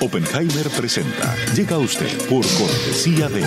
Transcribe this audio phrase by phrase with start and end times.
[0.00, 1.34] Oppenheimer presenta.
[1.54, 3.42] Llega a usted por cortesía de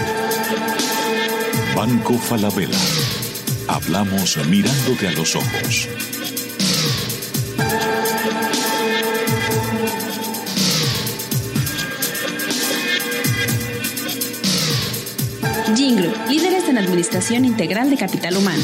[1.76, 2.78] Banco Falabella.
[3.68, 5.88] Hablamos mirándote a los ojos.
[15.76, 18.64] Jingle, líderes en administración integral de capital humano.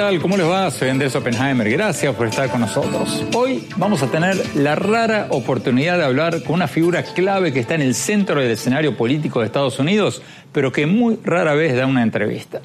[0.00, 0.18] Tal?
[0.18, 0.70] ¿Cómo les va?
[0.70, 1.68] Soy Andrés Oppenheimer.
[1.68, 3.22] Gracias por estar con nosotros.
[3.36, 7.74] Hoy vamos a tener la rara oportunidad de hablar con una figura clave que está
[7.74, 10.22] en el centro del escenario político de Estados Unidos,
[10.52, 12.62] pero que muy rara vez da una entrevista.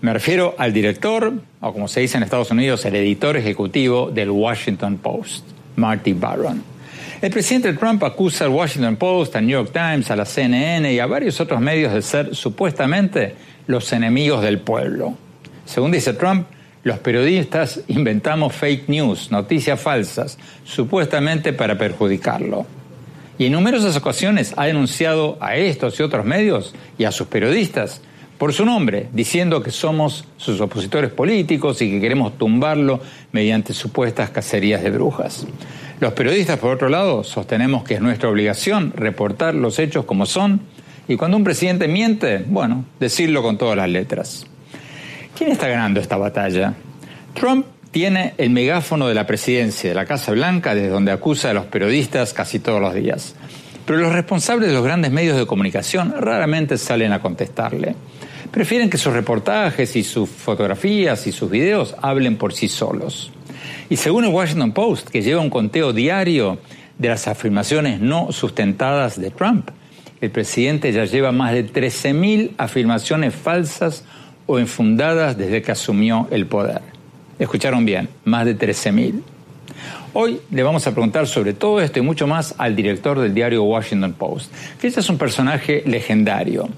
[0.00, 4.30] Me refiero al director, o como se dice en Estados Unidos, el editor ejecutivo del
[4.30, 5.44] Washington Post,
[5.76, 6.64] Marty Barron.
[7.20, 10.98] El presidente Trump acusa al Washington Post, al New York Times, a la CNN y
[10.98, 13.34] a varios otros medios de ser supuestamente
[13.66, 15.18] los enemigos del pueblo.
[15.66, 16.46] Según dice Trump,
[16.84, 22.66] los periodistas inventamos fake news, noticias falsas, supuestamente para perjudicarlo.
[23.38, 28.02] Y en numerosas ocasiones ha denunciado a estos y otros medios y a sus periodistas
[28.36, 33.00] por su nombre, diciendo que somos sus opositores políticos y que queremos tumbarlo
[33.32, 35.46] mediante supuestas cacerías de brujas.
[36.00, 40.60] Los periodistas, por otro lado, sostenemos que es nuestra obligación reportar los hechos como son
[41.08, 44.46] y cuando un presidente miente, bueno, decirlo con todas las letras.
[45.36, 46.74] ¿Quién está ganando esta batalla?
[47.34, 51.54] Trump tiene el megáfono de la presidencia de la Casa Blanca desde donde acusa a
[51.54, 53.34] los periodistas casi todos los días.
[53.84, 57.96] Pero los responsables de los grandes medios de comunicación raramente salen a contestarle.
[58.52, 63.32] Prefieren que sus reportajes y sus fotografías y sus videos hablen por sí solos.
[63.90, 66.58] Y según el Washington Post, que lleva un conteo diario
[66.96, 69.70] de las afirmaciones no sustentadas de Trump,
[70.20, 74.04] el presidente ya lleva más de 13.000 afirmaciones falsas
[74.46, 76.82] o infundadas desde que asumió el poder.
[77.38, 79.22] Escucharon bien, más de 13.000.
[80.12, 83.64] Hoy le vamos a preguntar sobre todo esto y mucho más al director del diario
[83.64, 86.68] Washington Post, que este es un personaje legendario.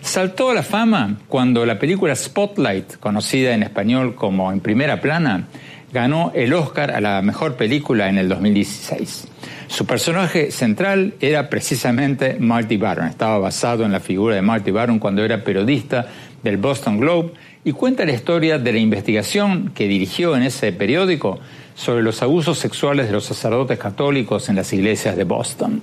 [0.00, 5.46] Saltó a la fama cuando la película Spotlight, conocida en español como En Primera Plana,
[5.92, 9.28] ganó el Oscar a la mejor película en el 2016.
[9.68, 13.06] Su personaje central era precisamente Marty Baron.
[13.06, 16.08] Estaba basado en la figura de Marty Baron cuando era periodista
[16.42, 17.32] del Boston Globe
[17.64, 21.38] y cuenta la historia de la investigación que dirigió en ese periódico
[21.74, 25.82] sobre los abusos sexuales de los sacerdotes católicos en las iglesias de Boston.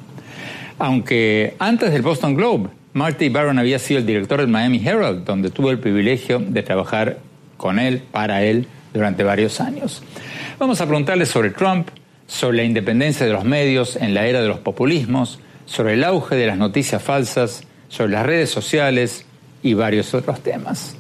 [0.79, 5.51] Aunque antes del Boston Globe, Marty Baron había sido el director del Miami Herald, donde
[5.51, 7.19] tuve el privilegio de trabajar
[7.57, 10.01] con él, para él, durante varios años.
[10.57, 11.89] Vamos a preguntarle sobre Trump,
[12.25, 16.35] sobre la independencia de los medios en la era de los populismos, sobre el auge
[16.35, 19.26] de las noticias falsas, sobre las redes sociales
[19.63, 20.95] y varios otros temas.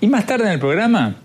[0.00, 1.16] Y más tarde en el programa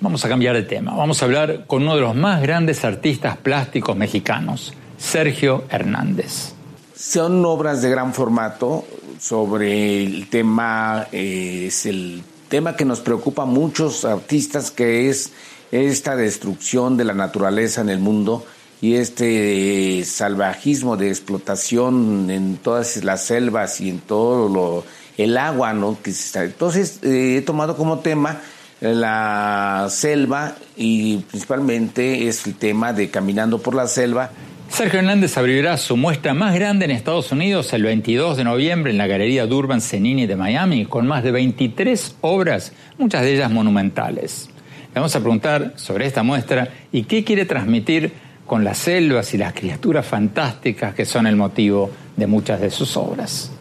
[0.00, 0.94] vamos a cambiar de tema.
[0.94, 6.54] Vamos a hablar con uno de los más grandes artistas plásticos mexicanos, Sergio Hernández.
[6.94, 8.84] Son obras de gran formato
[9.20, 15.32] sobre el tema, eh, es el tema que nos preocupa a muchos artistas, que es
[15.70, 18.44] esta destrucción de la naturaleza en el mundo
[18.80, 24.84] y este salvajismo de explotación en todas las selvas y en todo lo
[25.16, 25.96] el agua, ¿no?
[26.34, 28.40] Entonces eh, he tomado como tema
[28.80, 34.30] la selva y principalmente es el tema de caminando por la selva.
[34.68, 38.98] Sergio Hernández abrirá su muestra más grande en Estados Unidos el 22 de noviembre en
[38.98, 44.48] la Galería Durban Cenini de Miami, con más de 23 obras, muchas de ellas monumentales.
[44.88, 48.12] Le vamos a preguntar sobre esta muestra y qué quiere transmitir
[48.46, 52.96] con las selvas y las criaturas fantásticas que son el motivo de muchas de sus
[52.96, 53.52] obras.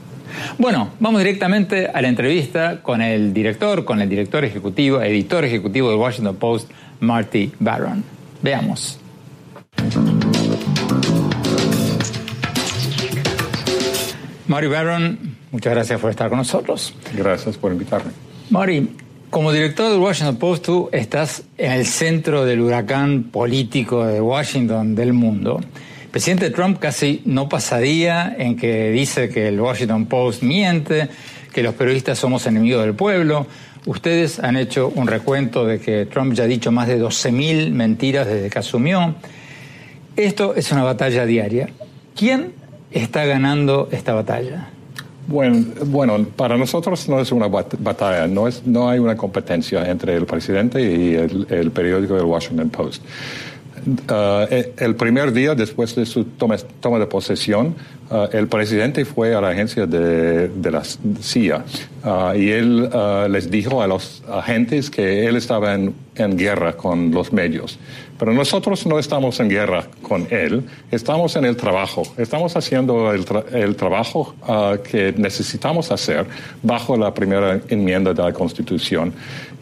[0.57, 5.89] Bueno, vamos directamente a la entrevista con el director, con el director ejecutivo, editor ejecutivo
[5.89, 6.69] del Washington Post,
[6.99, 8.03] Marty Barron.
[8.41, 8.99] Veamos.
[14.47, 16.93] Marty Barron, muchas gracias por estar con nosotros.
[17.15, 18.11] Gracias por invitarme.
[18.49, 18.89] Marty,
[19.29, 24.93] como director del Washington Post, tú estás en el centro del huracán político de Washington,
[24.93, 25.61] del mundo
[26.11, 31.09] presidente Trump casi no pasaría en que dice que el Washington Post miente,
[31.53, 33.47] que los periodistas somos enemigos del pueblo.
[33.85, 38.27] Ustedes han hecho un recuento de que Trump ya ha dicho más de 12.000 mentiras
[38.27, 39.15] desde que asumió.
[40.15, 41.69] Esto es una batalla diaria.
[42.15, 42.53] ¿Quién
[42.91, 44.69] está ganando esta batalla?
[45.27, 50.25] Bueno, para nosotros no es una batalla, no, es, no hay una competencia entre el
[50.25, 53.01] presidente y el, el periódico del Washington Post.
[53.85, 54.45] Uh,
[54.77, 57.75] el primer día después de su toma, de posesión,
[58.11, 61.63] uh, el presidente fue a la agencia de, la CIA
[62.03, 62.89] uh, y él
[63.29, 67.79] les dijo a los agentes que él estaba en, en guerra con los medios.
[68.21, 73.25] Pero nosotros no estamos en guerra con él, estamos en el trabajo, estamos haciendo el,
[73.51, 76.27] el trabajo uh, que necesitamos hacer
[76.61, 79.11] bajo la primera enmienda de la Constitución.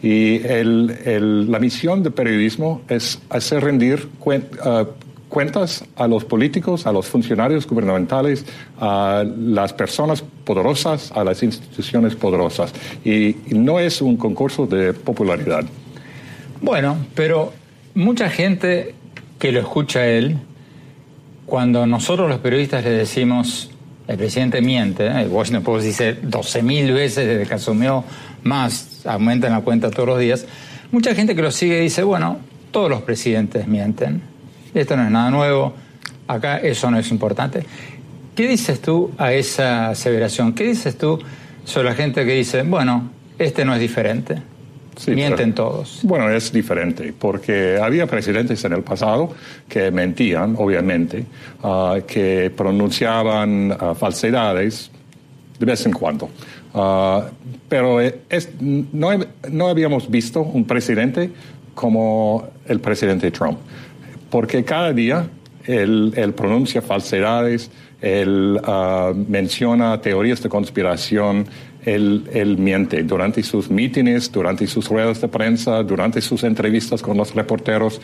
[0.02, 4.30] Y el, el, la misión del periodismo es hacer rendir uh,
[5.30, 8.44] cuentas a los políticos, a los funcionarios gubernamentales,
[8.78, 12.74] a las personas poderosas, a las instituciones poderosas.
[13.04, 15.64] Y, no es un concurso de popularidad.
[16.60, 17.52] Bueno, pero
[17.94, 18.94] mucha gente
[19.38, 20.36] que lo escucha él,
[21.46, 23.70] cuando nosotros los periodistas le decimos,
[24.08, 25.22] el presidente miente, ¿eh?
[25.22, 28.04] el Washington Post dice 12.000 veces desde que asumió
[28.42, 30.46] más, aumenta en la cuenta todos los días,
[30.90, 32.38] mucha gente que lo sigue dice, bueno,
[32.72, 34.29] todos los presidentes mienten,
[34.74, 35.74] esto no es nada nuevo,
[36.28, 37.64] acá eso no es importante.
[38.34, 40.54] ¿Qué dices tú a esa aseveración?
[40.54, 41.18] ¿Qué dices tú
[41.64, 44.42] sobre la gente que dice, bueno, este no es diferente?
[45.08, 46.00] Mienten todos.
[46.02, 49.34] Bueno, es diferente, porque había presidentes en el pasado
[49.68, 51.24] que mentían, obviamente,
[51.62, 54.90] ah, que pronunciaban ah, falsedades
[55.58, 56.28] de vez en cuando.
[56.74, 57.26] Ah,
[57.68, 59.10] pero es, no,
[59.50, 61.30] no habíamos visto un presidente
[61.74, 63.58] como el presidente Trump,
[64.30, 65.28] porque cada día
[65.66, 68.60] él, pronuncia falsedades, él
[69.28, 71.46] menciona teorías de conspiración,
[71.84, 77.34] él, miente durante sus mítines, durante sus ruedas de prensa, durante sus entrevistas con los
[77.34, 78.00] reporteros,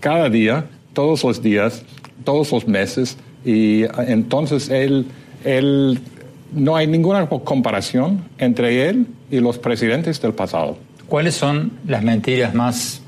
[0.00, 1.84] cada día, todos los días,
[2.24, 5.06] todos los meses, y entonces él,
[5.44, 6.00] él
[6.52, 10.76] no hay ninguna comparación entre él y los presidentes del pasado.
[11.08, 13.02] ¿Cuáles son las mentiras más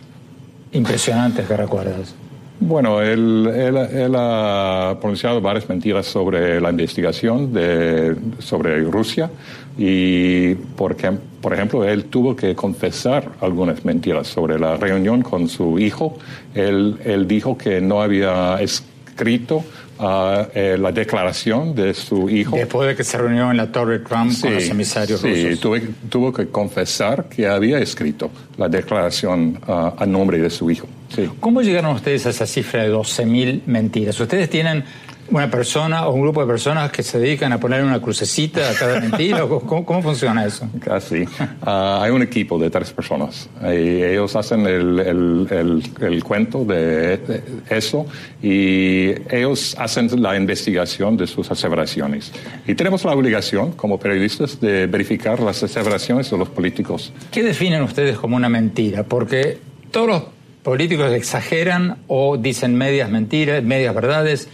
[0.72, 2.14] impresionantes que recuerdas?
[2.60, 9.28] Bueno, él, él, ha pronunciado varias mentiras sobre la investigación de, sobre Rusia
[9.76, 11.10] y, porque,
[11.40, 16.16] por ejemplo, él tuvo que confesar algunas mentiras sobre la reunión con su hijo.
[16.54, 19.64] Él, él dijo que no había escrito
[19.98, 22.56] uh, la declaración de su hijo.
[22.56, 25.82] Después de que se reunió en la Torre Trump con los emisarios sí, rusos.
[25.82, 30.86] Sí, tuvo que confesar que había escrito la declaración uh, a nombre de su hijo.
[31.08, 31.30] Sí.
[31.40, 34.18] ¿Cómo llegaron ustedes a esa cifra de 12.000 mentiras?
[34.18, 34.84] ¿Ustedes tienen
[35.30, 38.74] una persona o un grupo de personas que se dedican a poner una crucecita a
[38.74, 39.42] cada mentira?
[39.42, 40.68] ¿Cómo, ¿Cómo, funciona eso?
[40.80, 41.24] Casi.
[41.62, 47.42] Ah, hay un equipo de tres personas y ellos hacen el, el, el, cuento de
[47.70, 48.06] eso
[48.42, 52.32] y ellos hacen la investigación de sus aseveraciones.
[52.66, 57.12] Y tenemos la obligación, como periodistas, de verificar las aseveraciones de los políticos.
[57.30, 59.04] ¿Qué definen ustedes como una mentira?
[59.04, 59.58] Porque
[59.90, 60.22] todos los
[60.64, 64.48] políticos exageran o dicen medias mentiras, medias verdades.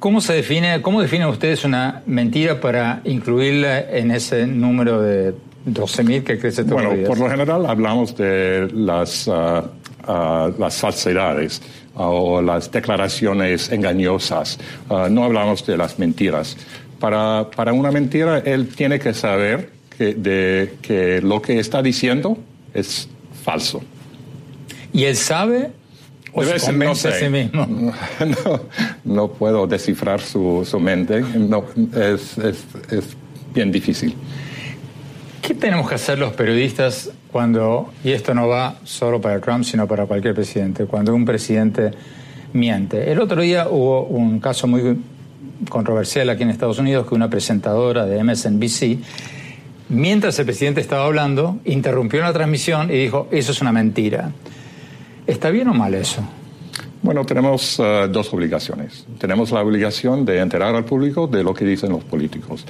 [0.00, 5.34] ¿Cómo se define, cómo definen ustedes una mentira para incluirla en ese número de
[5.66, 7.08] 12.000 que crece todos Bueno, los días?
[7.08, 9.32] por lo general hablamos de las, uh,
[10.08, 11.60] uh, las falsedades
[11.94, 14.58] uh, o las declaraciones engañosas.
[14.88, 16.56] no hablamos de las mentiras.
[16.98, 22.38] Para, para una mentira, él tiene que saber que, de, que lo que está diciendo
[22.72, 23.06] es
[23.44, 23.82] falso.
[24.92, 25.70] ¿Y él sabe
[26.32, 27.66] o se convence no a sí mismo?
[28.44, 28.60] No,
[29.04, 31.20] no puedo descifrar su, su mente.
[31.20, 33.16] No, es, es, es,
[33.54, 34.14] bien difícil.
[35.42, 39.88] ¿Qué tenemos que hacer los periodistas cuando, y esto no va solo para Trump, sino
[39.88, 41.90] para cualquier presidente, cuando un presidente
[42.52, 43.10] miente?
[43.10, 44.98] El otro día hubo un caso muy
[45.68, 48.98] controversial aquí en Estados Unidos que una presentadora de MSNBC,
[49.88, 54.30] mientras el presidente estaba hablando, interrumpió la transmisión y dijo, eso es una mentira.
[55.30, 56.22] ¿Está bien o mal eso?
[57.02, 59.06] Bueno, tenemos uh, dos obligaciones.
[59.16, 62.66] Tenemos la obligación de enterar al público de lo que dicen los políticos,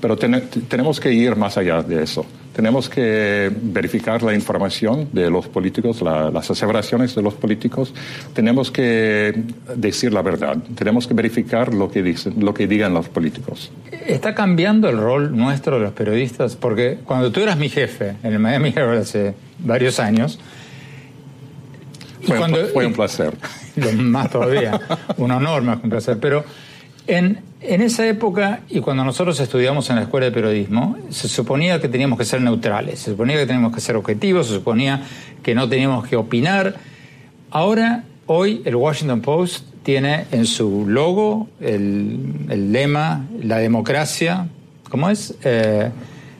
[0.00, 2.26] pero ten tenemos que ir más allá de eso.
[2.52, 7.94] Tenemos que verificar la información de los políticos, la, las aseveraciones de los políticos.
[8.34, 9.32] Tenemos que
[9.76, 10.56] decir la verdad.
[10.74, 13.70] Tenemos que verificar lo que dicen, lo que digan los políticos.
[14.04, 16.56] ¿Está cambiando el rol nuestro de los periodistas?
[16.56, 20.40] Porque cuando tú eras mi jefe en el Miami Herald hace varios años,
[22.22, 23.36] fue, cuando, fue un placer.
[23.76, 24.80] Lo más todavía,
[25.16, 26.18] un honor más que un placer.
[26.20, 26.44] Pero
[27.06, 31.80] en, en esa época y cuando nosotros estudiamos en la escuela de periodismo, se suponía
[31.80, 35.02] que teníamos que ser neutrales, se suponía que teníamos que ser objetivos, se suponía
[35.42, 36.76] que no teníamos que opinar.
[37.50, 44.46] Ahora, hoy, el Washington Post tiene en su logo el, el lema, la democracia,
[44.88, 45.34] ¿cómo es?
[45.42, 45.90] Eh,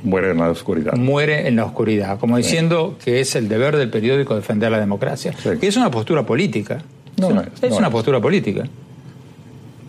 [0.02, 0.95] muere en la oscuridad.
[0.95, 3.04] Muere en la oscuridad, como diciendo sí.
[3.04, 5.35] que es el deber del periódico defender la democracia.
[5.42, 5.50] Sí.
[5.61, 6.83] Que es una postura política.
[7.16, 7.92] No, o sea, no es, es no una es.
[7.92, 8.64] postura política.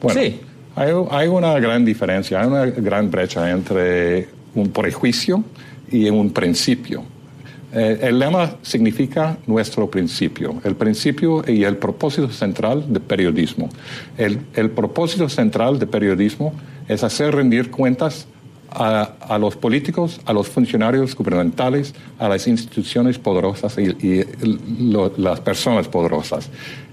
[0.01, 0.39] Bueno, sí.
[0.75, 5.43] hay, hay, una gran diferencia, hay una gran brecha entre un prejuicio
[5.91, 7.03] y un principio.
[7.73, 13.69] Eh, el lema significa nuestro principio, el principio y el propósito central del periodismo.
[14.17, 16.53] El, el propósito central del periodismo
[16.89, 18.27] es hacer rendir cuentas
[18.71, 24.23] a, los políticos, a los funcionarios gubernamentales, a las instituciones poderosas y,
[25.17, 26.49] las personas poderosas.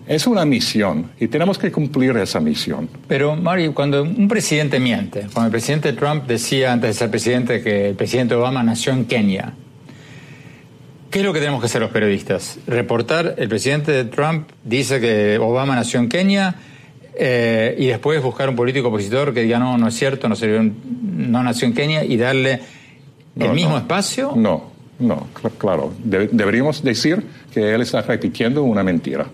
[0.06, 2.88] Es una misión y tenemos que cumplir esa misión.
[3.06, 7.62] Pero, Mario, cuando un presidente miente, cuando el presidente Trump decía antes de ser presidente
[7.62, 9.52] que el presidente Obama nació en Kenia,
[11.10, 12.58] ¿qué es lo que tenemos que hacer los periodistas?
[12.66, 16.54] Reportar, el presidente Trump dice que Obama nació en Kenia,
[17.18, 20.46] eh, y después buscar un político opositor que diga no, no es cierto, no, se,
[20.48, 22.60] no nació en Kenia y darle
[23.34, 24.32] no, el mismo no, espacio.
[24.36, 24.70] No,
[25.00, 25.92] no, cl claro.
[26.02, 29.26] De deberíamos decir que él está repitiendo una mentira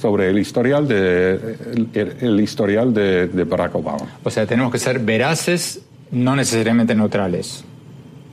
[0.00, 1.56] sobre el historial de,
[1.92, 4.18] el, el historial de, de, Barack Obama.
[4.24, 7.62] O sea, tenemos que ser veraces, no necesariamente neutrales.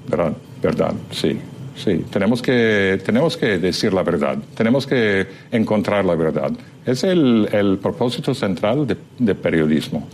[0.08, 0.34] Verdad,
[0.64, 1.38] verdad, sí.
[1.84, 6.52] Sí, tenemos que, tenemos que decir la verdad, tenemos que encontrar la verdad.
[6.86, 10.06] Es el, el propósito central de, de, periodismo,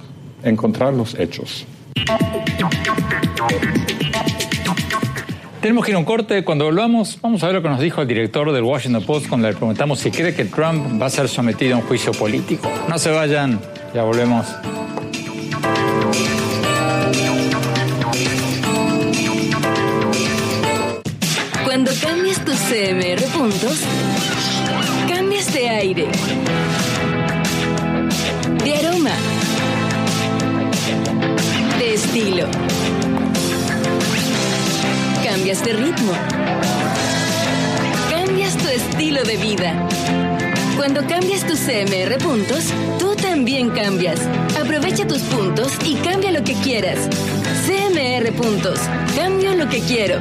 [0.44, 1.66] encontrar los hechos.
[5.60, 6.44] Tenemos que ir a un corte.
[6.44, 9.48] Cuando volvamos, vamos a ver lo que nos dijo el director del Washington Post cuando
[9.50, 12.70] le preguntamos si cree que Trump va a ser sometido a un juicio político.
[12.88, 13.60] No se vayan,
[13.92, 14.46] ya volvemos.
[22.76, 23.80] CMR puntos,
[25.08, 26.08] cambias de aire,
[28.66, 29.14] de aroma,
[31.80, 32.48] de estilo.
[35.24, 36.12] Cambias de ritmo.
[38.10, 39.88] Cambias tu estilo de vida.
[40.76, 44.20] Cuando cambias tus CMR puntos, tú también cambias.
[44.62, 47.08] Aprovecha tus puntos y cambia lo que quieras.
[47.66, 48.82] CMR puntos.
[49.16, 50.20] Cambio lo que quiero.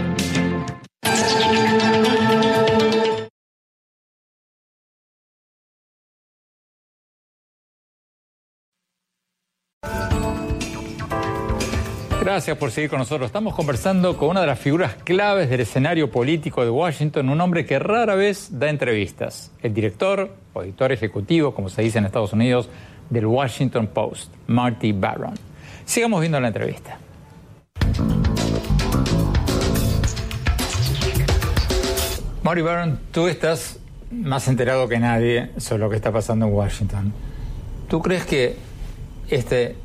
[12.24, 13.26] Gracias por seguir con nosotros.
[13.26, 17.66] Estamos conversando con una de las figuras claves del escenario político de Washington, un hombre
[17.66, 22.32] que rara vez da entrevistas, el director o editor ejecutivo, como se dice en Estados
[22.32, 22.70] Unidos,
[23.10, 25.34] del Washington Post, Marty Barron.
[25.84, 26.96] Sigamos viendo la entrevista.
[32.42, 33.78] Marty Barron, tú estás
[34.10, 37.12] más enterado que nadie sobre lo que está pasando en Washington.
[37.86, 38.56] ¿Tú crees que
[39.28, 39.76] este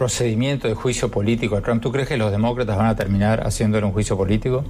[0.00, 3.84] procedimiento de juicio político a Trump, ¿tú crees que los demócratas van a terminar haciéndole
[3.84, 4.64] un juicio político?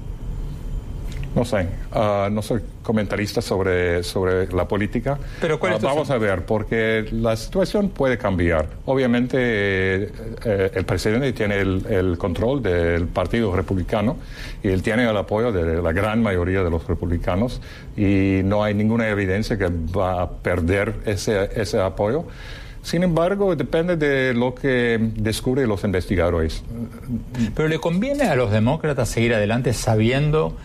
[1.37, 5.17] No sé, uh, no soy comentarista sobre, sobre la política.
[5.41, 8.67] Pero ¿cuál es uh, vamos a ver, porque la situación puede cambiar.
[8.87, 10.13] Obviamente eh,
[10.45, 14.17] eh, el presidente tiene el, el, control del Partido Republicano
[14.65, 17.61] y él tiene el apoyo de la gran mayoría de los republicanos
[17.97, 22.25] y no hay ninguna evidencia que va a perder ese, ese apoyo.
[22.83, 26.63] Sin embargo, depende de lo que descubren los investigadores.
[27.55, 30.57] Pero le conviene a los demócratas seguir adelante sabiendo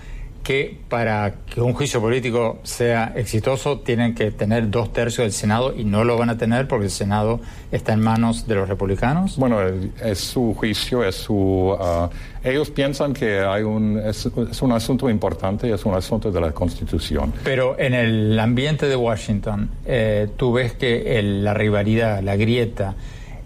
[0.45, 5.73] que para que un juicio político sea exitoso tienen que tener dos tercios del Senado
[5.75, 9.37] y no lo van a tener porque el Senado está en manos de los republicanos?
[9.37, 9.57] Bueno,
[10.03, 11.33] es su juicio, es su...
[11.33, 12.09] Uh,
[12.43, 14.27] ellos piensan que hay un, es,
[14.61, 17.33] un asunto importante, es un asunto de la Constitución.
[17.43, 22.93] Pero en el ambiente de Washington, eh, tú ves que la rivalidad, la grieta,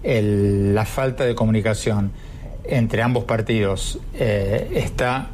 [0.04, 2.12] la falta de comunicación
[2.66, 5.30] entre ambos partidos eh, está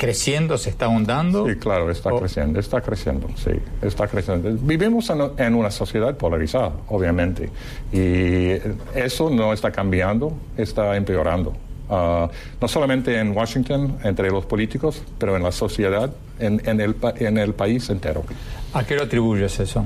[0.00, 1.46] creciendo, se está ahondando?
[1.46, 3.50] Sí, claro, está creciendo, está creciendo, sí,
[3.82, 4.50] está creciendo.
[4.62, 7.50] Vivimos en, una sociedad polarizada, obviamente,
[7.92, 8.52] y
[8.98, 11.52] eso no está cambiando, está empeorando.
[11.90, 17.36] Ah, no solamente en Washington, entre los políticos, pero en la sociedad, en, el, en
[17.36, 18.24] el país entero.
[18.72, 19.84] ¿A qué lo atribuyes eso?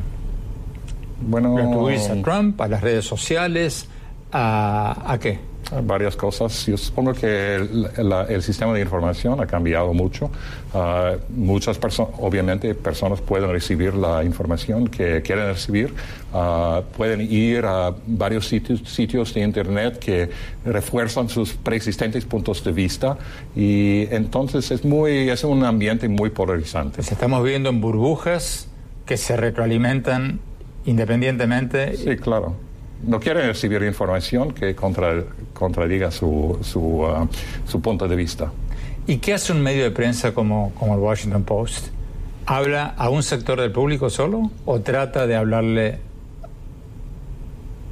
[1.23, 3.89] Bueno, ¿Lo atribuyes a Trump, a las redes sociales?
[4.31, 5.41] ¿A, a qué?
[5.83, 6.67] Varias cosas.
[6.67, 10.31] Yo supongo que el, sistema de información ha cambiado mucho.
[10.73, 15.95] Ah, muchas personas, obviamente, personas pueden recibir la información que quieren recibir.
[16.33, 20.31] Ah, pueden ir a varios sitios, sitios de Internet que
[20.65, 23.17] refuerzan sus preexistentes puntos de vista.
[23.57, 27.01] Y entonces es, muy, es un ambiente muy polarizante.
[27.01, 28.69] Estamos viendo en burbujas
[29.07, 30.41] que se retroalimentan
[30.87, 31.97] independientemente.
[31.97, 32.57] Sí, claro
[33.07, 37.29] no quieren recibir información que contradiga su, su, uh,
[37.67, 38.51] su, punto de vista.
[39.07, 41.89] ¿Y qué hace un medio de prensa como, como el Washington Post?
[42.47, 45.99] ¿Habla a un sector del público solo o trata de hablarle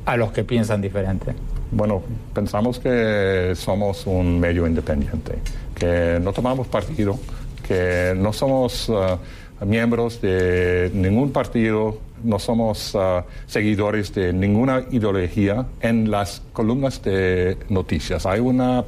[0.05, 1.35] a los que piensan diferente?
[1.71, 2.03] Bueno,
[2.35, 5.39] pensamos que somos un medio independiente,
[5.75, 7.19] que no tomamos partido,
[7.67, 9.19] que no somos uh,
[9.65, 17.57] miembros de ningún partido no somos ah, seguidores de ninguna ideología en las columnas de
[17.69, 18.27] noticias.
[18.27, 18.85] Hay una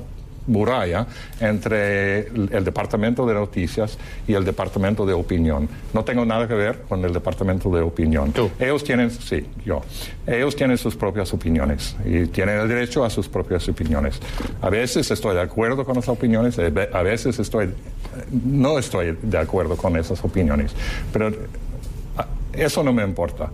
[0.46, 1.06] muralla
[1.40, 5.68] entre el, departamento de noticias y el departamento de opinión.
[5.92, 8.32] No tengo nada que ver con el departamento de opinión.
[8.32, 8.50] ¿Tú?
[8.58, 9.82] Ellos tienen, sí, yo.
[10.26, 14.20] Ellos tienen sus propias opiniones y tienen el derecho a sus propias opiniones.
[14.60, 17.70] A veces estoy de acuerdo con las opiniones, a veces estoy,
[18.44, 20.72] no estoy de acuerdo con esas opiniones.
[21.12, 21.32] Pero
[22.56, 23.50] eso no me importa.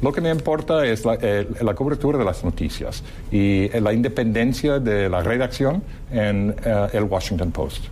[0.00, 4.78] Lo que me importa es eh, la, cobertura de las noticias y eh, la independencia
[4.78, 7.86] de la redacción en eh, el Washington Post.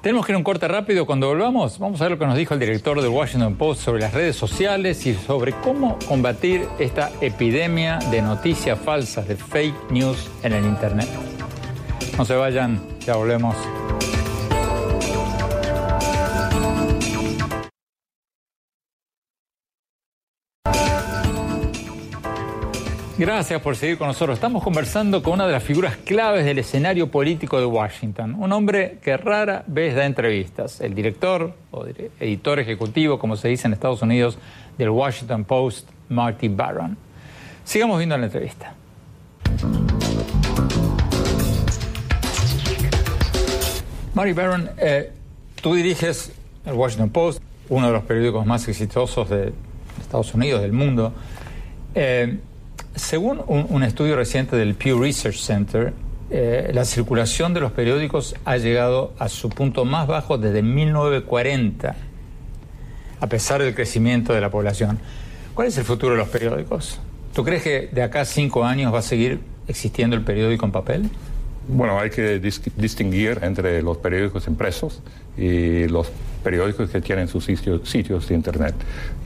[0.00, 1.06] Tenemos que ir a un corte rápido.
[1.06, 4.02] Cuando volvamos, vamos a ver lo que nos dijo el director del Washington Post sobre
[4.02, 10.30] las redes sociales y sobre cómo combatir esta epidemia de noticias falsas, de fake news
[10.42, 11.08] en el Internet.
[12.18, 13.56] No se vayan, ya volvemos.
[23.16, 24.36] Gracias por seguir con nosotros.
[24.36, 28.98] Estamos conversando con una de las figuras claves del escenario político de Washington, un hombre
[29.04, 31.86] que rara vez da entrevistas, el director o
[32.18, 34.36] editor ejecutivo, como se dice en Estados Unidos,
[34.78, 36.96] del Washington Post, Marty Barron.
[37.62, 38.74] Sigamos viendo la entrevista.
[44.12, 45.12] Marty Barron, eh,
[45.62, 46.32] tú diriges
[46.66, 49.52] el Washington Post, uno de los periódicos más exitosos de
[50.00, 51.12] Estados Unidos, del mundo.
[51.94, 52.38] Eh,
[52.96, 55.92] según un, estudio reciente del Pew Research Center,
[56.30, 61.96] eh, la circulación de los periódicos ha llegado a su punto más bajo desde 1940,
[63.20, 64.98] a pesar del crecimiento de la población.
[65.54, 67.00] ¿Cuál es el futuro de los periódicos?
[67.34, 70.72] ¿Tú crees que de acá a cinco años va a seguir existiendo el periódico en
[70.72, 71.10] papel?
[71.66, 75.00] Bueno, hay que distinguir entre los periódicos impresos
[75.36, 76.08] y los
[76.42, 78.74] periódicos que tienen sus sitios de Internet.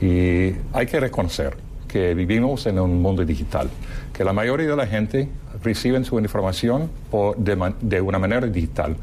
[0.01, 3.69] Y hay que reconocer que vivimos en un mundo digital,
[4.13, 5.27] que la mayoría de la gente
[5.61, 6.89] recibe su información
[7.37, 8.95] de, una manera digital,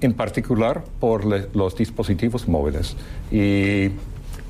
[0.00, 1.24] en particular por
[1.56, 2.94] los dispositivos móviles.
[3.32, 3.90] Y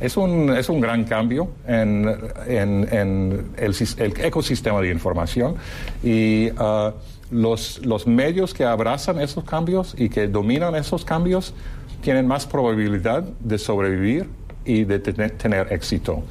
[0.00, 2.06] es un, es un gran cambio en,
[2.46, 3.74] el,
[4.18, 5.54] ecosistema de información
[6.02, 6.92] y uh,
[7.30, 11.54] los, los medios que abrazan esos cambios y que dominan esos cambios
[12.02, 14.28] tienen más probabilidad de sobrevivir
[14.64, 16.22] y de tener éxito.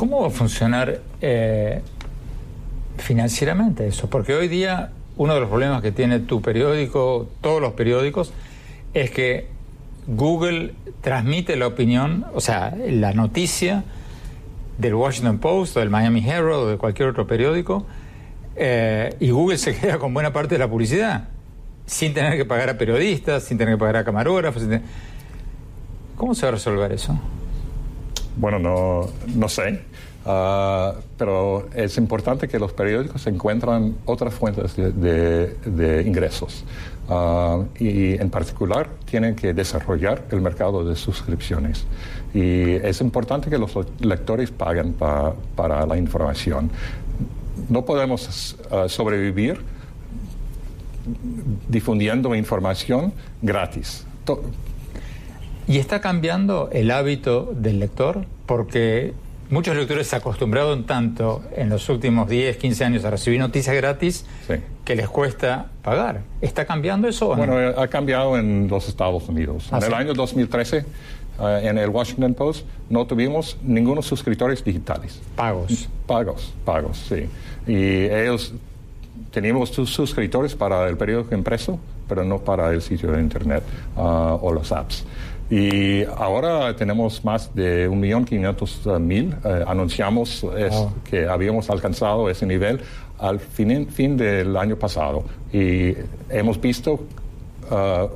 [0.00, 1.82] ¿Cómo va a funcionar eh,
[2.96, 4.08] financieramente eso?
[4.08, 8.32] Porque hoy día uno de los problemas que tiene tu periódico, todos los periódicos,
[8.94, 9.48] es que
[10.06, 13.84] Google transmite la opinión, o sea, la noticia
[14.78, 17.84] del Washington Post del Miami Herald o de cualquier otro periódico,
[18.56, 21.28] eh, y Google se queda con buena parte de la publicidad,
[21.84, 24.62] sin tener que pagar a periodistas, sin tener que pagar a camarógrafos.
[26.16, 27.20] ¿Cómo se va a resolver eso?
[28.36, 29.80] Bueno, no, no sé.
[30.26, 36.64] Ah, pero es importante que los periódicos encuentran otras fuentes de, ingresos.
[37.08, 41.86] Ah, y en particular tienen que desarrollar el mercado de suscripciones.
[42.34, 46.70] Y es importante que los lectores paguen para la información.
[47.68, 49.60] No podemos ah, sobrevivir
[51.68, 54.04] difundiendo información gratis.
[55.70, 58.24] ¿Y está cambiando el hábito del lector?
[58.46, 59.14] Porque
[59.50, 64.26] muchos lectores se acostumbraron tanto en los últimos 10, 15 años a recibir noticias gratis
[64.84, 66.22] que les cuesta pagar.
[66.40, 67.46] ¿Está cambiando eso o no?
[67.46, 69.68] Bueno, ha cambiado en los Estados Unidos.
[69.70, 70.84] en ¿Ah, el año 2013, eh,
[71.62, 75.20] en el Washington Post, no tuvimos ningunos suscriptores digitales.
[75.36, 75.88] Pagos.
[76.04, 77.28] Pagos, pagos, sí.
[77.68, 78.54] Y ellos
[79.30, 81.78] teníamos sus suscriptores para el periódico impreso,
[82.08, 83.62] pero no para el sitio de Internet
[83.96, 85.04] ah, o los apps.
[85.50, 89.44] Y ahora tenemos más de 1.500.000.
[89.44, 90.46] Eh, anunciamos
[91.04, 92.80] que habíamos alcanzado ese nivel
[93.18, 95.94] al fin, fin del año pasado y
[96.30, 97.04] hemos visto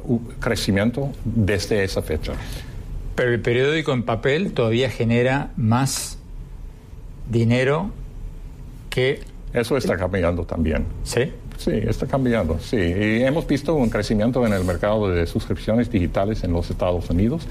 [0.05, 2.33] un crecimiento desde esa fecha.
[3.15, 6.19] Pero el periódico en papel todavía genera más
[7.31, 7.91] dinero
[8.91, 9.21] que...
[9.53, 10.85] Eso está cambiando también.
[11.05, 11.33] ¿Sí?
[11.65, 12.77] Sí, está cambiando, sí.
[12.77, 17.47] Y hemos visto un crecimiento en el mercado de suscripciones digitales en los Estados Unidos.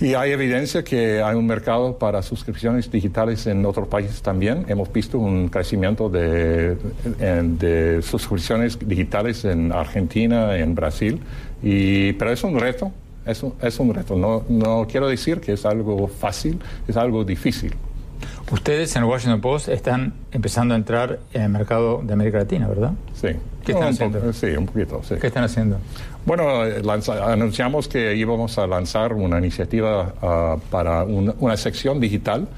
[0.00, 4.64] Y hay evidencia que hay un mercado para suscripciones digitales en otros países también.
[4.66, 6.76] Hemos visto un crecimiento de,
[7.20, 11.20] de suscripciones digitales en Argentina, en Brasil.
[11.62, 12.90] Y, pero es un reto,
[13.24, 14.16] es un, es un reto.
[14.16, 16.58] No, no quiero decir que es algo fácil,
[16.88, 17.72] es algo difícil.
[18.50, 22.68] Ustedes en el Washington Post están empezando a entrar en el mercado de América Latina,
[22.68, 22.92] ¿verdad?
[23.14, 23.28] Sí.
[23.64, 24.32] ¿Qué están haciendo?
[24.32, 25.14] sí, un poquito, sí.
[25.20, 25.78] ¿Qué están haciendo?
[26.26, 26.62] Bueno,
[27.24, 32.48] anunciamos que íbamos a lanzar una iniciativa ah, para una sección digital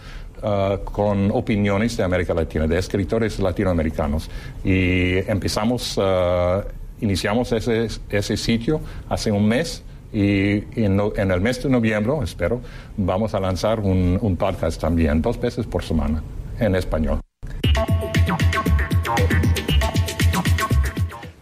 [0.42, 4.31] ah, con opiniones de América Latina, de escritores latinoamericanos.
[4.64, 6.62] Y empezamos, uh,
[7.00, 9.83] iniciamos ese, ese sitio hace un mes
[10.14, 11.00] y en,
[11.31, 12.61] el mes de noviembre, espero,
[12.96, 16.22] vamos a lanzar un, un podcast también, dos veces por semana,
[16.61, 17.18] en español.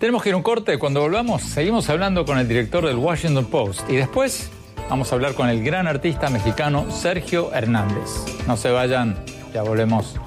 [0.02, 0.78] Tenemos que ir a un corte.
[0.78, 3.88] Cuando volvamos, seguimos hablando con el director del Washington Post.
[3.88, 4.50] Y después
[4.90, 8.10] vamos a hablar con el gran artista mexicano Sergio Hernández.
[8.48, 9.16] No se vayan,
[9.54, 10.18] ya volvemos.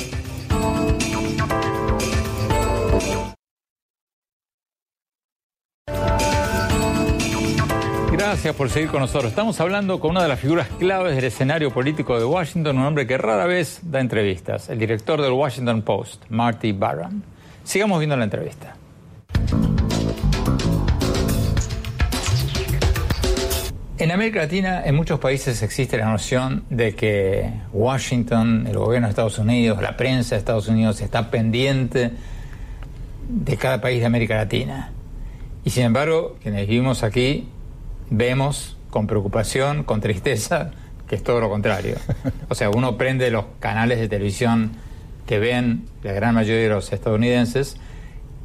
[8.46, 9.32] Gracias por seguir con nosotros.
[9.32, 13.08] Estamos hablando con una de las figuras claves del escenario político de Washington, un hombre
[13.08, 17.24] que rara vez da entrevistas, el director del Washington Post, Marty Barron.
[17.64, 18.76] Sigamos viendo la entrevista.
[23.98, 29.10] En América Latina, en muchos países existe la noción de que Washington, el gobierno de
[29.10, 32.12] Estados Unidos, la prensa de Estados Unidos está pendiente
[33.28, 34.92] de cada país de América Latina.
[35.64, 37.50] Y sin embargo, quienes vivimos aquí
[38.10, 40.72] vemos con preocupación, con tristeza,
[41.08, 41.98] que es todo lo contrario.
[42.50, 44.72] O sea, uno prende los canales de televisión
[45.26, 47.78] que ven la gran mayoría de los estadounidenses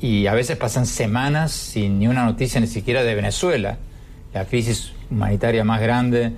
[0.00, 3.78] y a veces pasan semanas sin ni una noticia ni siquiera de Venezuela,
[4.32, 6.32] la crisis humanitaria más grande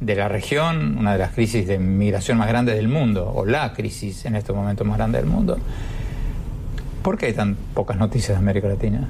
[0.00, 3.72] de la región, una de las crisis de migración más grandes del mundo, o la
[3.72, 5.58] crisis en este momento más grande del mundo.
[7.02, 9.08] ¿Por qué hay tan pocas noticias de América Latina?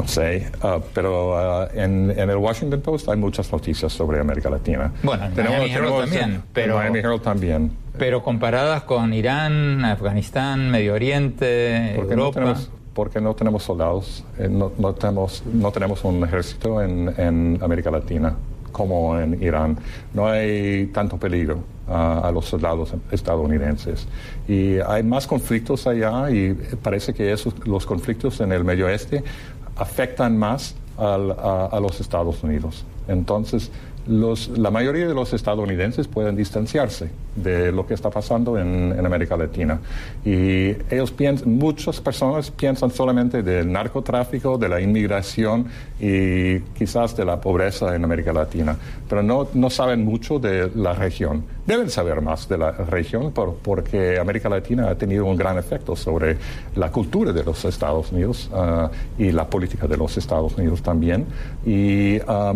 [0.00, 4.92] No sé, ah, pero ah, en, el Washington Post hay muchas noticias sobre América Latina.
[5.02, 7.72] Bueno, en tenemos, Miami Herald también, pero, Miami Herald también.
[7.98, 12.56] Pero comparadas con Irán, Afganistán, Medio Oriente, Europa.
[12.94, 17.90] porque no tenemos soldados, eh, no, no, tenemos, no tenemos un ejército en, en América
[17.90, 18.36] Latina
[18.72, 19.76] como en Irán.
[20.14, 24.06] No hay tanto peligro ah, a los soldados estadounidenses.
[24.48, 29.22] Y hay más conflictos allá y parece que esos, los conflictos en el Medio Oeste
[29.80, 32.84] afectan más a, los Estados Unidos.
[33.08, 33.70] Entonces,
[34.06, 39.80] la mayoría de los estadounidenses pueden distanciarse de lo que está pasando en, América Latina.
[40.24, 45.66] Y ellos piensan, muchas personas piensan solamente del narcotráfico, de la inmigración
[45.98, 48.76] y quizás de la pobreza en América Latina,
[49.08, 51.44] pero no, no saben mucho de la región.
[51.66, 56.36] Deben saber más de la región porque América Latina ha tenido un gran efecto sobre
[56.74, 61.26] la cultura de los Estados Unidos ah, y la política de los Estados Unidos también.
[61.64, 62.54] Y ah,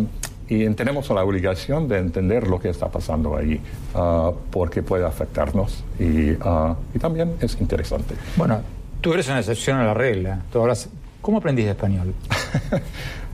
[0.49, 3.61] y tenemos la obligación de entender lo que está pasando ahí,
[3.95, 8.15] ah, porque puede afectarnos y, ah, y, también es interesante.
[8.37, 8.61] Bueno,
[9.01, 10.41] tú eres una excepción a la regla.
[10.53, 10.89] Tú hablas
[11.25, 12.13] ¿Cómo aprendiste español?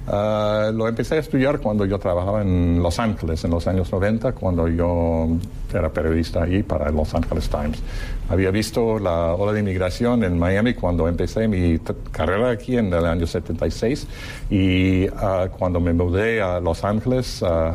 [0.07, 4.31] Uh, lo empecé a estudiar cuando yo trabajaba en Los Ángeles en los años 90,
[4.31, 5.27] cuando yo
[5.75, 7.83] era periodista ahí para el Los Angeles Times.
[8.31, 11.81] Había visto la ola de inmigración en Miami cuando empecé mi
[12.13, 14.07] carrera aquí en el año 76
[14.49, 17.75] y uh, cuando me mudé a Los Ángeles uh,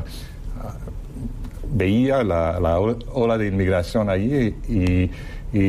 [1.73, 5.11] veía la, la, ola de inmigración allí y,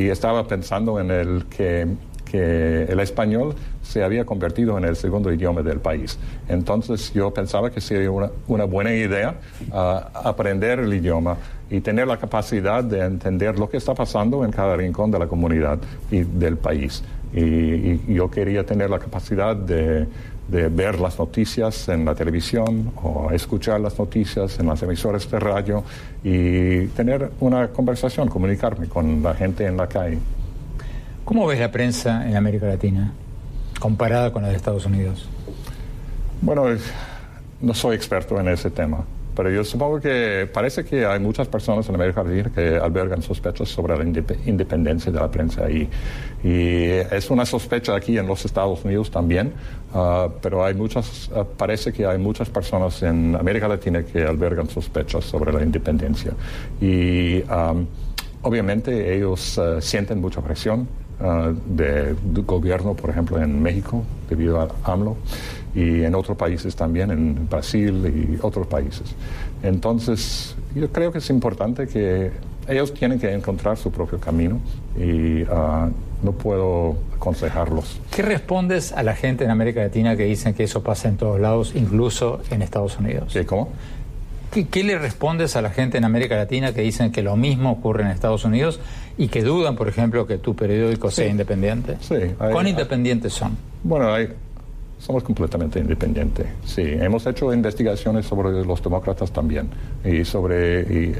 [0.09, 1.87] estaba pensando en el que
[2.33, 3.55] el español
[3.87, 6.19] se había convertido en el segundo idioma del país.
[6.49, 9.39] Entonces yo pensaba que sería una, buena idea
[9.71, 11.37] aprender el idioma
[11.69, 15.27] y tener la capacidad de entender lo que está pasando en cada rincón de la
[15.27, 17.03] comunidad y del país.
[17.33, 20.07] Y, y yo quería tener la capacidad de,
[20.47, 25.39] de, ver las noticias en la televisión o escuchar las noticias en las emisoras de
[25.39, 25.83] radio
[26.23, 30.19] y tener una conversación, comunicarme con la gente en la calle.
[31.25, 33.11] ¿Cómo ves la prensa en América Latina
[33.79, 35.27] comparada con la de Estados Unidos?
[36.41, 36.65] Bueno,
[37.59, 39.03] no soy experto en ese tema,
[39.37, 43.69] pero yo supongo que parece que hay muchas personas en América Latina que albergan sospechas
[43.69, 45.87] sobre la independencia de la prensa ahí.
[46.43, 49.53] Y es una sospecha aquí en los Estados Unidos también,
[49.93, 54.69] uh, pero hay muchas, uh, parece que hay muchas personas en América Latina que albergan
[54.69, 56.31] sospechas sobre la independencia.
[56.81, 57.43] Y
[58.41, 60.87] obviamente ellos uh, sienten mucha presión
[61.65, 65.17] del gobierno, por ejemplo, en México, debido a AMLO,
[65.75, 69.15] y en otros países también, en Brasil y otros países.
[69.63, 72.31] Entonces, yo creo que es importante que
[72.67, 74.59] ellos tienen que encontrar su propio camino
[74.97, 75.91] y uh,
[76.23, 77.99] no puedo aconsejarlos.
[78.11, 81.39] ¿Qué respondes a la gente en América Latina que dicen que eso pasa en todos
[81.39, 83.31] lados, incluso en Estados Unidos?
[83.31, 83.69] ¿Sí, ¿Cómo?
[84.51, 87.71] ¿Qué, ¿Qué, le respondes a la gente en América Latina que dicen que lo mismo
[87.71, 88.79] ocurre en Estados Unidos
[89.17, 91.17] y que dudan, por ejemplo, que tu periódico sí.
[91.17, 91.97] sea independiente?
[92.01, 92.15] Sí.
[92.39, 93.57] Hay, ¿Cuán independientes son?
[93.83, 94.29] Bueno, hay,
[94.99, 96.47] somos completamente independientes.
[96.65, 99.69] Sí, hemos hecho investigaciones sobre los demócratas también
[100.03, 101.15] y sobre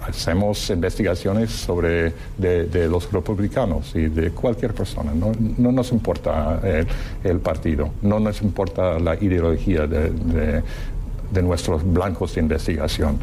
[0.00, 5.12] hacemos investigaciones sobre de, los republicanos y de cualquier persona.
[5.14, 6.60] No, no nos importa
[7.22, 10.62] el, partido, no nos importa la ideología de,
[11.32, 13.18] de nuestros blancos de investigación.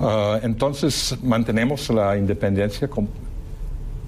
[0.00, 2.88] Uh, entonces mantenemos la independencia,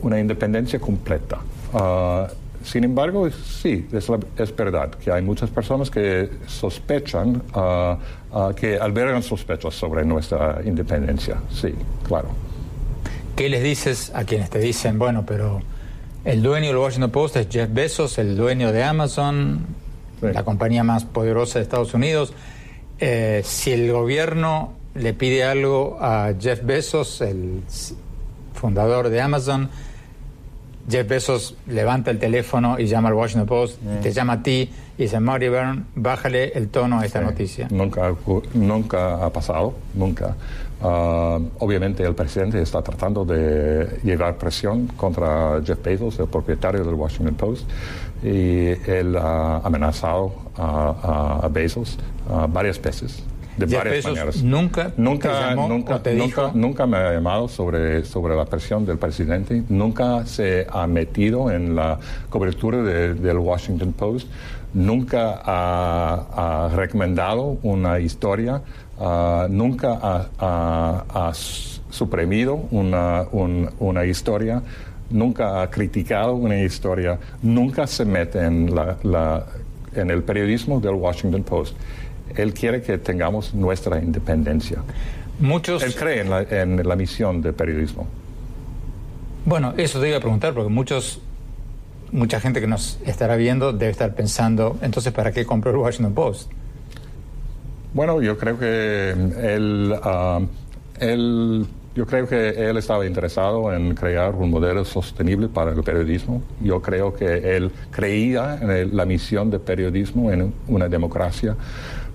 [0.02, 1.38] una independencia completa.
[1.72, 2.26] Uh,
[2.66, 8.76] sin embargo, sí, es, la, es, verdad que hay muchas personas que sospechan, uh, que
[8.76, 11.36] albergan sospechas sobre nuestra independencia.
[11.50, 11.72] Sí,
[12.06, 12.28] claro.
[13.36, 15.62] ¿Qué les dices a quienes te dicen, bueno, pero
[16.24, 19.64] el dueño del Washington Post es Jeff Bezos, el dueño de Amazon,
[20.20, 20.26] sí.
[20.32, 22.32] la compañía más poderosa de Estados Unidos?
[22.98, 27.62] Eh, si el gobierno le pide algo a Jeff Bezos, el
[28.54, 29.70] fundador de Amazon,
[30.88, 34.00] Jeff Bezos levanta el teléfono y llama al Washington Post, mm.
[34.02, 37.68] te llama a ti y dice, Marty Byrne, bájale el tono a esta sí, noticia.
[37.70, 38.14] Nunca,
[38.54, 40.36] nunca ha pasado, nunca.
[40.78, 46.94] Uh, obviamente el presidente está tratando de llevar presión contra Jeff Bezos, el propietario del
[46.94, 47.68] Washington Post,
[48.22, 53.22] y él ha amenazado a, a, a Bezos uh, varias veces.
[53.56, 54.42] De Jeff varias maneras.
[54.42, 56.50] Nunca, nunca, te llamó nunca, o te nunca, dijo...
[56.54, 61.74] nunca me ha llamado sobre, sobre la presión del presidente, nunca se ha metido en
[61.74, 64.28] la cobertura de, del Washington Post,
[64.74, 68.60] nunca ha, ha recomendado una historia,
[68.98, 74.62] uh, nunca ha, ha, ha suprimido una, un, una historia.
[75.08, 79.46] Nunca ha criticado una historia, nunca se mete en, la, la,
[79.94, 81.76] en el periodismo del Washington Post.
[82.36, 84.78] Él quiere que tengamos nuestra independencia.
[85.40, 85.82] Muchos...
[85.82, 88.06] Él cree en la, en la misión del periodismo.
[89.44, 91.20] Bueno, eso te iba a preguntar, porque muchos,
[92.10, 96.14] mucha gente que nos estará viendo debe estar pensando, entonces, ¿para qué compró el Washington
[96.14, 96.50] Post?
[97.94, 100.46] Bueno, yo creo que él, uh,
[100.98, 106.42] él yo creo que él estaba interesado en crear un modelo sostenible para el periodismo.
[106.60, 111.56] Yo creo que él creía en el, la misión de periodismo en una democracia,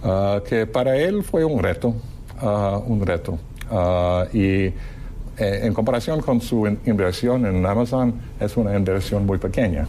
[0.03, 1.95] uh, que para él fue un reto,
[2.41, 3.39] uh, un reto.
[3.69, 4.73] Uh, y
[5.37, 9.87] eh, en comparación con su inversión en Amazon, es una inversión muy pequeña.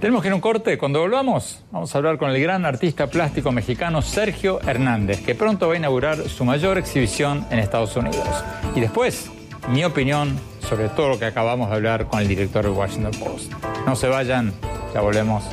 [0.00, 0.78] Tenemos que ir a un corte.
[0.78, 5.68] Cuando volvamos, vamos a hablar con el gran artista plástico mexicano Sergio Hernández, que pronto
[5.68, 8.28] va a inaugurar su mayor exhibición en Estados Unidos.
[8.76, 9.30] Y después,
[9.68, 13.52] mi opinión sobre todo lo que acabamos de hablar con el director del Washington Post.
[13.86, 14.52] No se vayan,
[14.92, 15.44] ya volvemos.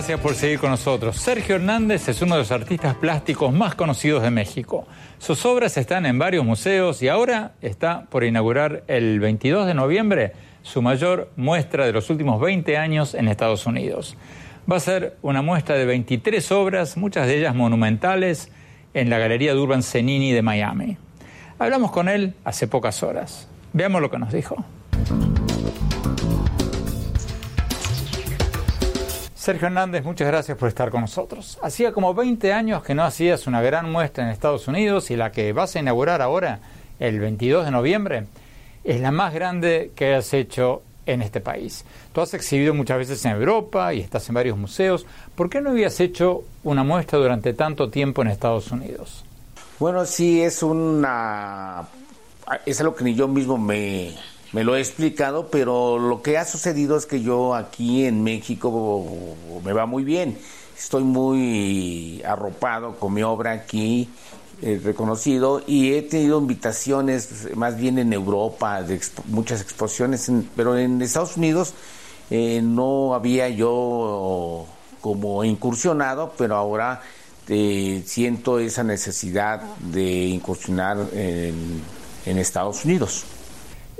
[0.00, 1.16] Gracias por seguir con nosotros.
[1.16, 4.86] Sergio Hernández es uno de los artistas plásticos más conocidos de México.
[5.18, 10.32] Sus obras están en varios museos y ahora está por inaugurar el 22 de noviembre
[10.62, 14.16] su mayor muestra de los últimos 20 años en Estados Unidos.
[14.72, 18.50] Va a ser una muestra de 23 obras, muchas de ellas monumentales,
[18.94, 20.96] en la Galería de Urban Cenini de Miami.
[21.58, 23.48] Hablamos con él hace pocas horas.
[23.74, 24.64] Veamos lo que nos dijo.
[29.50, 31.58] Sergio Hernández, muchas gracias por estar con nosotros.
[31.60, 35.32] Hacía como 20 años que no hacías una gran muestra en Estados Unidos y la
[35.32, 36.60] que vas a inaugurar ahora,
[37.00, 38.26] el 22 de noviembre,
[38.84, 41.84] es la más grande que has hecho en este país.
[42.12, 45.04] Tú has exhibido muchas veces en Europa y estás en varios museos.
[45.34, 49.24] ¿Por qué no habías hecho una muestra durante tanto tiempo en Estados Unidos?
[49.80, 51.88] Bueno, sí, es una...
[52.64, 54.14] Es algo que ni yo mismo me,
[54.52, 59.04] me lo he explicado, pero lo que ha sucedido es que yo aquí en México
[59.64, 60.38] me va muy bien.
[60.76, 64.08] Estoy muy arropado con mi obra aquí,
[64.62, 71.00] eh, reconocido, y he tenido invitaciones más bien en Europa, de muchas exposiciones, pero en
[71.00, 71.74] Estados Unidos
[72.30, 74.66] eh, no había yo
[75.00, 77.02] como incursionado, pero ahora
[77.48, 81.82] eh, siento esa necesidad de incursionar en,
[82.26, 83.24] en Estados Unidos.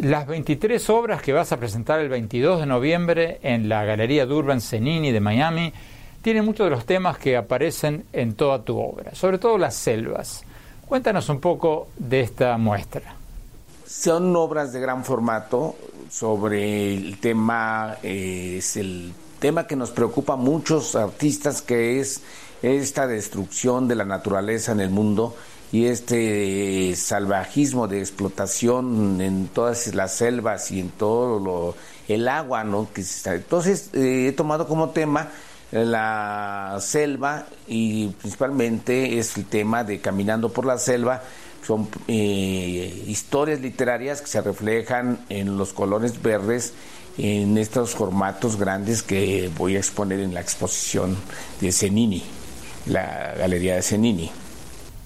[0.01, 4.63] Las 23 obras que vas a presentar el 22 de noviembre en la Galería Durban
[4.63, 5.75] Cenini de Miami
[6.23, 10.43] tienen muchos de los temas que aparecen en toda tu obra, sobre todo las selvas.
[10.87, 13.15] Cuéntanos un poco de esta muestra.
[13.87, 15.77] Son obras de gran formato
[16.09, 22.23] sobre el tema, eh, es el tema que nos preocupa a muchos artistas, que es
[22.63, 25.37] esta destrucción de la naturaleza en el mundo
[25.73, 31.75] y este salvajismo de explotación en todas las selvas y en todo lo,
[32.09, 32.89] el agua, ¿no?
[32.93, 35.29] Que Entonces eh, he tomado como tema
[35.71, 41.23] la selva y principalmente es el tema de caminando por la selva.
[41.65, 46.73] Son eh, historias literarias que se reflejan en los colores verdes
[47.19, 51.17] en estos formatos grandes que voy a exponer en la exposición
[51.61, 52.25] de Cenini,
[52.87, 54.31] la galería de Cenini.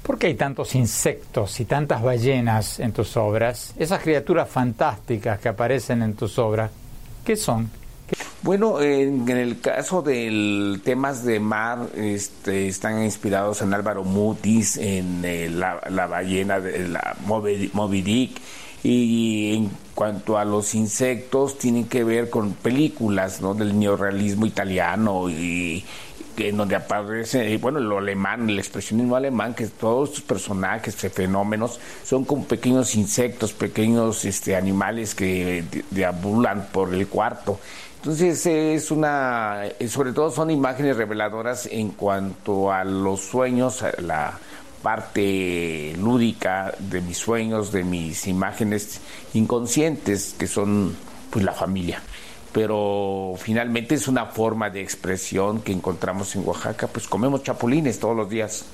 [0.04, 3.72] ¿Por qué hay tantos insectos y tantas ballenas en tus obras?
[3.78, 6.70] Esas criaturas fantásticas que aparecen en tus obras,
[7.24, 7.70] ¿qué son?
[8.42, 15.22] Bueno, en, el caso del temas de mar, este, están inspirados en Álvaro Mutis, en
[15.24, 18.38] eh, la, ballena de la Moby Dick,
[18.82, 23.54] y en cuanto a los insectos, tienen que ver con películas ¿no?
[23.54, 25.82] del neorrealismo italiano y,
[26.36, 32.24] en donde aparece, bueno, lo alemán, el expresionismo alemán, que todos estos personajes, fenómenos, son
[32.24, 37.58] como pequeños insectos, pequeños este, animales que deambulan por el cuarto.
[37.96, 44.38] Entonces es una, sobre todo son imágenes reveladoras en cuanto a los sueños, la
[44.82, 49.00] parte lúdica de mis sueños, de mis imágenes
[49.32, 50.94] inconscientes, que son
[51.30, 52.02] pues la familia
[52.54, 58.16] pero finalmente es una forma de expresión que encontramos en Oaxaca, pues comemos chapulines todos
[58.16, 58.64] los días.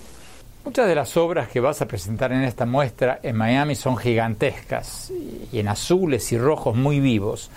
[0.67, 5.11] Muchas de las obras que vas a presentar en esta muestra en Miami son gigantescas
[5.51, 7.51] y en azules y rojos muy vivos.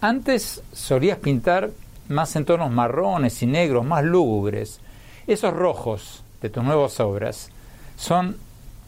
[0.00, 1.70] Antes solías pintar
[2.08, 4.80] más en tonos marrones y negros, más lúgubres.
[5.28, 7.50] Esos rojos de tus nuevas obras
[7.96, 8.36] son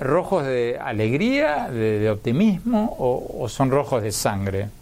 [0.00, 4.79] rojos de alegría, de, optimismo o son rojos de sangre.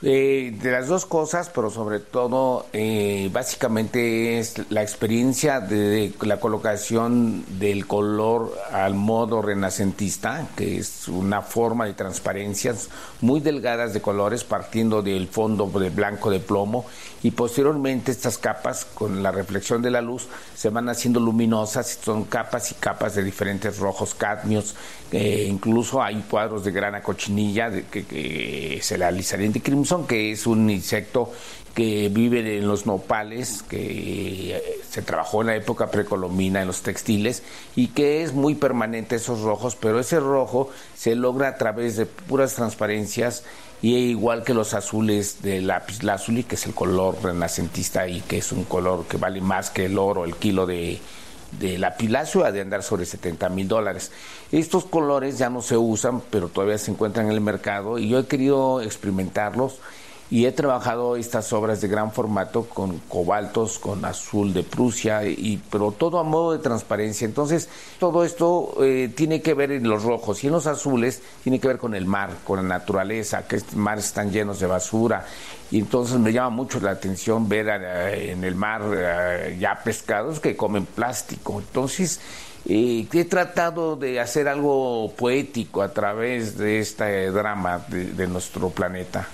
[0.00, 6.38] Eh, de las dos cosas, pero sobre todo, eh, básicamente es la experiencia de, la
[6.38, 14.00] colocación del color al modo renacentista, que es una forma de transparencias muy delgadas de
[14.00, 16.86] colores partiendo del fondo de blanco de plomo
[17.24, 22.24] y posteriormente estas capas con la reflexión de la luz se van haciendo luminosas, son
[22.24, 24.76] capas y capas de diferentes rojos cadmios,
[25.10, 30.32] eh, incluso hay cuadros de grana cochinilla de, que, que se la de crimson, que
[30.32, 31.32] es un insecto
[31.74, 36.82] que vive en los nopales, que eh, se trabajó en la época precolombina en los
[36.82, 37.42] textiles
[37.76, 42.04] y que es muy permanente esos rojos, pero ese rojo se logra a través de
[42.04, 43.44] puras transparencias
[43.80, 48.38] y igual que los azules de lápiz lazuli, que es el color renacentista y que
[48.38, 50.98] es un color que vale más que el oro, el kilo de,
[51.52, 54.12] de lapislacio ha de andar sobre 70 mil dólares.
[54.52, 58.18] Estos colores ya no se usan, pero todavía se encuentran en el mercado y yo
[58.18, 59.78] he querido experimentarlos
[60.30, 65.62] y he trabajado estas obras de gran formato con cobaltos, con azul de Prusia, y,
[65.70, 67.24] pero todo a modo de transparencia.
[67.24, 67.68] Entonces,
[67.98, 71.68] todo esto eh, tiene que ver en los rojos y en los azules tiene que
[71.68, 75.24] ver con el mar, con la naturaleza, que estos mares están llenos de basura.
[75.70, 80.40] Y entonces me llama mucho la atención ver eh, en el mar eh, ya pescados
[80.40, 81.58] que comen plástico.
[81.58, 82.20] Entonces,
[82.66, 89.26] he tratado de hacer algo poético a través de este drama de nuestro planeta.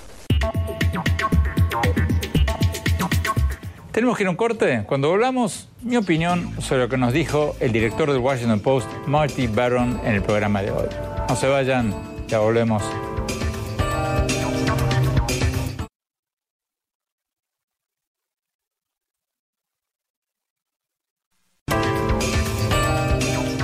[3.95, 4.83] Tenemos que ir a un corte.
[4.89, 9.47] Cuando volvamos, mi opinión sobre lo que nos dijo el director del Washington Post, Marty
[9.47, 10.89] Baron, en el programa de hoy.
[11.29, 11.95] No se vayan,
[12.27, 12.83] ya volvemos.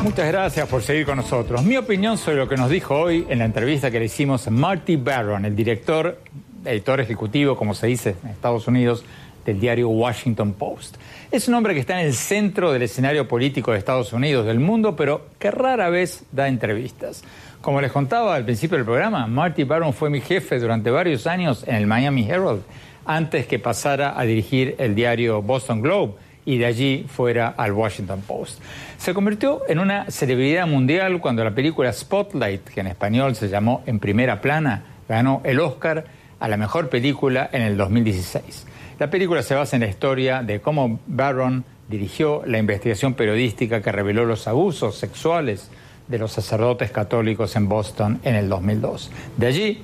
[0.04, 1.64] Muchas gracias por seguir con nosotros.
[1.64, 4.50] Mi opinión sobre lo que nos dijo hoy en la entrevista que le hicimos a
[4.50, 6.20] Marty Barron, el director
[6.64, 9.04] editor ejecutivo, como se dice en Estados Unidos,
[9.44, 10.96] del diario Washington Post.
[11.30, 14.60] Es un hombre que está en el centro del escenario político de Estados Unidos, del
[14.60, 17.22] mundo, pero que rara vez da entrevistas.
[17.60, 21.64] Como les contaba al principio del programa, Marty Baron fue mi jefe durante varios años
[21.66, 22.62] en el Miami Herald,
[23.04, 28.22] antes que pasara a dirigir el diario Boston Globe y de allí fuera al Washington
[28.26, 28.60] Post.
[28.98, 33.82] Se convirtió en una celebridad mundial cuando la película Spotlight, que en español se llamó
[33.86, 36.04] En Primera Plana, ganó el Oscar
[36.40, 38.66] a la mejor película en el 2016.
[38.98, 43.92] La película se basa en la historia de cómo Barron dirigió la investigación periodística que
[43.92, 45.70] reveló los abusos sexuales
[46.08, 49.10] de los sacerdotes católicos en Boston en el 2002.
[49.36, 49.82] De allí,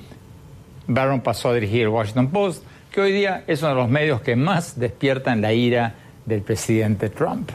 [0.87, 4.21] Barron pasó a dirigir el Washington Post, que hoy día es uno de los medios
[4.21, 5.95] que más despiertan la ira
[6.25, 7.51] del presidente Trump.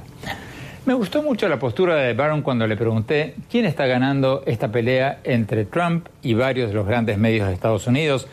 [0.84, 5.20] Me gustó mucho la postura de Barron cuando le pregunté quién está ganando esta pelea
[5.22, 8.26] entre Trump y varios de los grandes medios de Estados Unidos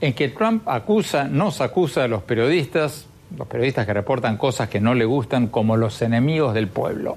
[0.00, 4.80] en que Trump acusa, nos acusa a los periodistas, los periodistas que reportan cosas que
[4.80, 7.16] no le gustan, como los enemigos del pueblo.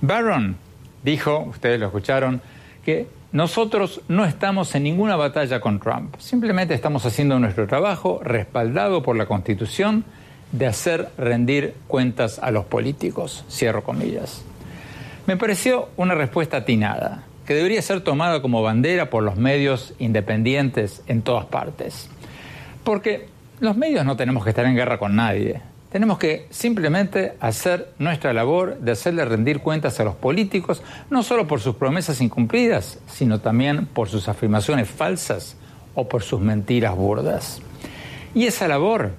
[0.00, 0.56] Barron
[1.02, 2.40] dijo, ustedes lo escucharon,
[2.84, 9.02] que nosotros no estamos en ninguna batalla con Trump, simplemente estamos haciendo nuestro trabajo respaldado
[9.02, 10.04] por la Constitución
[10.50, 14.44] de hacer rendir cuentas a los políticos, cierro comillas.
[15.26, 21.02] Me pareció una respuesta atinada que debería ser tomada como bandera por los medios independientes
[21.06, 22.08] en todas partes.
[22.84, 23.28] Porque
[23.60, 25.60] los medios no tenemos que estar en guerra con nadie.
[25.90, 31.46] Tenemos que simplemente hacer nuestra labor de hacerle rendir cuentas a los políticos, no solo
[31.46, 35.56] por sus promesas incumplidas, sino también por sus afirmaciones falsas
[35.94, 37.60] o por sus mentiras burdas.
[38.34, 39.12] Y esa labor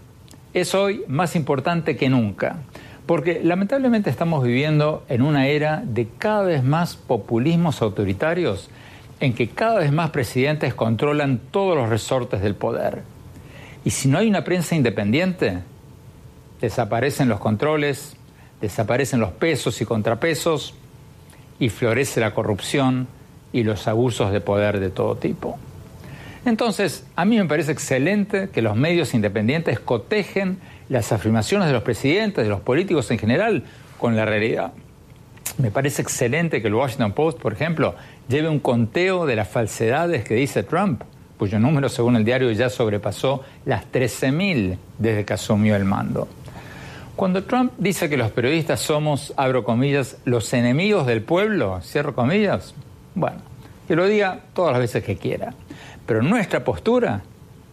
[0.53, 2.57] es hoy más importante que nunca.
[3.05, 8.69] Porque lamentablemente estamos viviendo en una era de cada vez más populismos autoritarios
[9.19, 13.03] en que cada vez más presidentes controlan todos los resortes del poder.
[13.85, 15.59] Y si no hay una prensa independiente,
[16.61, 18.15] desaparecen los controles,
[18.61, 20.73] desaparecen los pesos y contrapesos
[21.59, 23.07] y florece la corrupción
[23.51, 25.57] y los abusos de poder de todo tipo.
[26.45, 30.57] Entonces, a mí me parece excelente que los medios independientes cotejen
[30.93, 33.63] las afirmaciones de los presidentes, de los políticos en general,
[33.97, 34.73] con la realidad.
[35.57, 37.95] Me parece excelente que el Washington Post, por ejemplo,
[38.29, 41.01] lleve un conteo de las falsedades que dice Trump,
[41.39, 46.27] cuyo número, según el diario, ya sobrepasó las 13.000 desde que asumió el mando.
[47.15, 52.75] Cuando Trump dice que los periodistas somos, abro comillas, los enemigos del pueblo, cierro comillas,
[53.15, 53.37] bueno,
[53.87, 55.55] que lo diga todas las veces que quiera.
[56.05, 57.23] Pero nuestra postura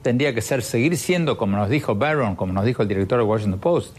[0.03, 3.25] tendría que ser seguir siendo, como nos dijo Barron, como nos dijo el director de
[3.25, 3.97] Washington Post,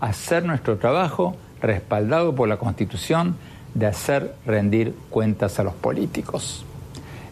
[0.00, 3.36] hacer nuestro trabajo respaldado por la Constitución
[3.74, 6.64] de hacer rendir cuentas a los políticos.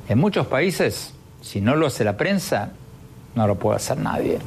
[0.08, 2.70] En muchos países, si no lo hace la prensa,
[3.34, 4.38] no lo puede hacer nadie.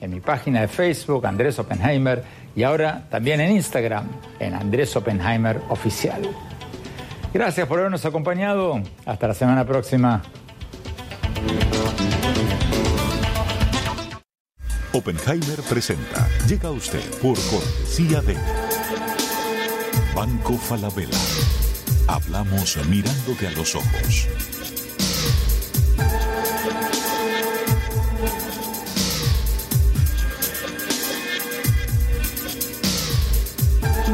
[0.00, 2.22] en mi página de Facebook Andrés Oppenheimer
[2.54, 4.06] y ahora también en Instagram
[4.38, 6.22] en Andrés Oppenheimer Oficial.
[7.32, 8.82] Gracias por habernos acompañado.
[9.06, 10.22] Hasta la semana próxima.
[14.94, 16.28] Oppenheimer presenta.
[16.46, 18.36] Llega usted por cortesía de
[20.14, 21.16] Banco Falabella.
[22.06, 24.28] Hablamos mirándote a los ojos.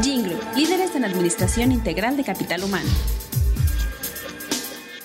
[0.01, 2.89] Jingle, líderes en Administración Integral de Capital Humano.